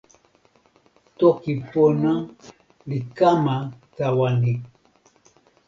[1.17, 2.13] toki pona
[2.89, 3.55] li kama
[3.97, 4.53] tawa ni.